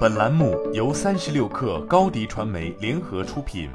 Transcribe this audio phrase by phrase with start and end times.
[0.00, 3.70] 本栏目由三十六氪高低传媒联合出品。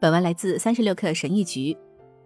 [0.00, 1.76] 本文来自三十六氪神译局。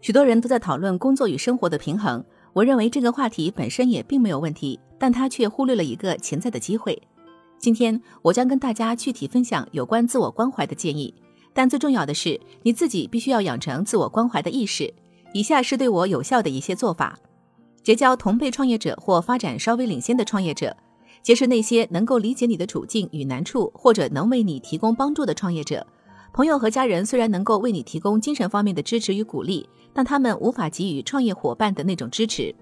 [0.00, 7.00] 许多人都在讨论工作与生活的平衡，我认为这个话题本身也并没有问题，但它却忽略了一个潜在的机会。
[7.58, 11.12] 今天我将跟大家具体分享有关自我关怀的建议，
[11.52, 14.92] 但最重要的是你自己必须要养成自我关怀的意识。
[15.34, 17.18] 以下是对我有效的一些做法。
[17.82, 20.76] 结交同辈创业者或发展稍微领先的创业者，
[21.22, 25.86] 结识那些能够理解你的处境与难处，或者能为你提供帮助的创业者。
[26.32, 32.54] 朋友和家人虽然能够为你提供精神方面的支持与鼓励，但他们无法给予创业伙伴的那种支持。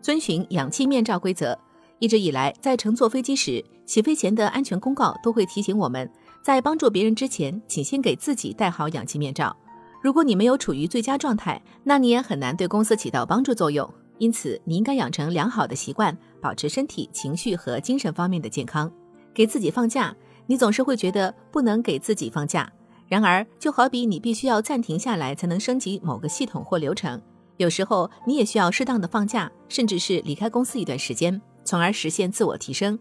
[0.00, 1.58] 遵循氧气面罩规则。
[1.98, 6.10] 一直以来，在乘坐飞机时，起飞前的安全公告都会提醒我们，
[6.42, 9.54] 在帮助别人之前，请先给自己戴好氧气面罩。
[10.00, 13.92] 如果你没有处于最佳状态，那你也很难对公司起到帮助作用。
[14.20, 18.92] 因此，你应该养成良好的习惯，保持身体、情绪和精神方面的健康。
[19.32, 20.14] 给自己放假，
[20.46, 22.70] 你总是会觉得不能给自己放假。
[23.08, 27.18] 然而，就好比你必须要暂停下来才能升级某个系统或流程，
[27.56, 32.98] 有时候你也需要适当的放假，甚至是离开公司一段时间，从而实现自我提升。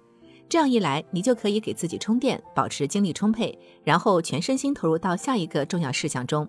[0.47, 6.47] 这样一来，你就可以给自己充电，保持精力充沛，然后全身心投入到下一个重要事项中。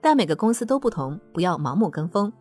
[0.00, 2.32] 但每个公司都不同，不要盲目跟风。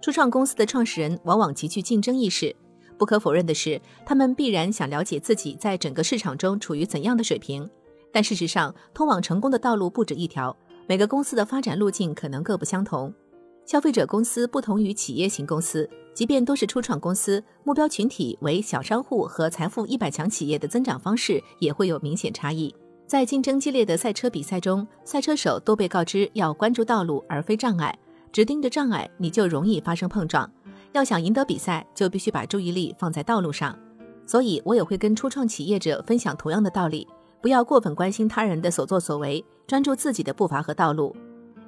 [0.00, 2.54] 初创公司的创始人往往极具竞争意识，
[2.96, 7.68] 不可否认的是，他们必然想了解自己在整个市场中处于怎样的水平。
[8.12, 13.12] 但事实上，通往成功的道路不止一条，每个公司的发展路径可能各不相同。
[13.64, 22.72] 消费者公司不同于企业型公司，即便都是初创公司，目标群体为小商户和财富一百强企业的增长方式也会有明显差异。
[23.08, 27.96] 在竞争激烈的赛车比赛中，赛车手都被告知要关注道路而非障碍。
[28.36, 30.46] 只盯着障碍，你就容易发生碰撞。
[30.92, 33.74] 要想赢得比赛，就必须把注意力放在道路上。
[34.26, 37.08] 所以，我也会跟初创企业者分享同样的道理：
[37.40, 41.16] 不要过分关心他人的所作所为，专注自己的步伐和道路。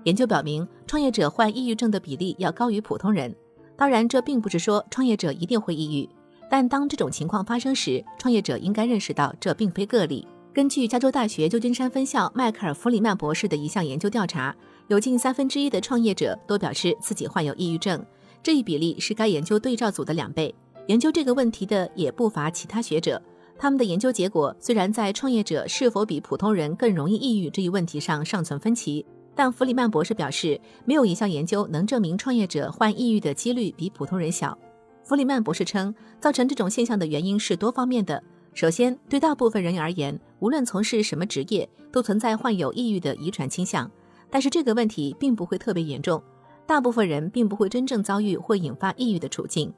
[0.04, 3.34] 研究表明，创业者患抑郁症的比例要高于普通人。
[3.74, 6.06] 当然，这并不是说创业者一定会抑郁，
[6.50, 10.28] 但当这种情况发生时，创业者应该认识到这并非个例。
[10.52, 14.54] 根据加州大学旧金山分校迈克尔·弗里曼博士的一项研究调查。
[14.88, 18.02] 有近三分之一的创业者都表示自己患有抑郁症，
[18.42, 20.54] 这一比例是该研究对照组的两倍。
[20.86, 23.20] 研究这个问题的也不乏其他学者，
[23.58, 29.04] 他们的研究结果虽然在创业者是否比普通人更容易抑郁这一问题上尚存分歧，
[29.34, 34.58] 但弗里曼博士表示，没有一项研究能证明创业者患抑郁的几率比普通人小。
[35.04, 38.22] 弗里曼博士称，造成这种现象的原因是多方面的。
[38.54, 43.90] 首先，对大部分人而言，无论从事什么职业，都存在患有抑郁的遗传倾向。
[44.30, 46.22] 但是这个问题并不会特别严重，
[46.66, 49.72] 大部分人并不会真正遭遇会引发抑郁的处境。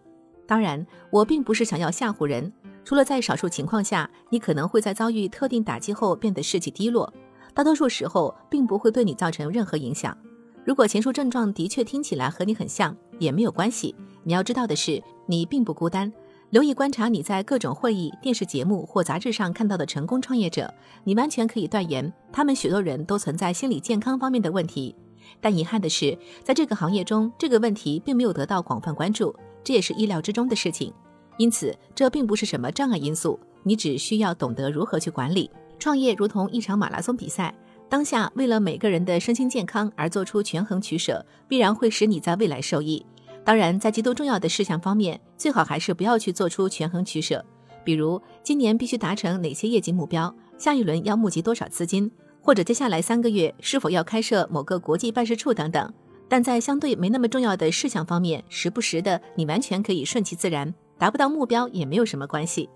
[0.47, 2.53] 当然，我并不是想要吓唬人，
[2.85, 7.13] 除了在少数情况下，你可能会在遭遇特定打击后变得士气低落，
[7.55, 10.17] 大多数时候并不会对你造成任何影响。
[10.65, 13.95] 如果前述症状的确听起来和你很像，也没有关系。
[14.25, 16.13] 你要知道的是，你并不孤单。
[16.51, 20.73] 留意观察你在各种会议、电视节目或杂志上看到的成功创业者，
[21.05, 24.93] 你完全可以断言，他们许多人都存在心理健康方面的问题。
[25.41, 30.93] 但遗憾的是，在这个行业中，这个问题并没有得到广泛关注，这也是意料之中的事情。
[31.37, 35.49] 因此，这并不是什么障碍因素，你只需要懂得如何去管理。
[35.79, 37.55] 创业如同一场马拉松比赛，
[37.89, 43.07] 当下为了每个人的身心健康而做出权衡取舍，必然会使你在未来受益。
[43.51, 47.45] 当然，在极度重要的事项方面，最好还是不要去做出权衡取舍。
[47.83, 52.09] 比如，今年必须达成哪些业绩目标，下一轮要募集多少资金，
[52.41, 55.93] 或者接下来三个月是否要开设某个国际办事处等等。
[56.29, 62.69] 但在相对没那么重要的事项方面，时不时的你完全可以顺其自然，达不到目标也没有什么关系。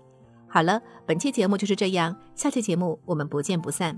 [0.49, 3.97] 好了，本期节目就是这样，下期节目我们不见不散。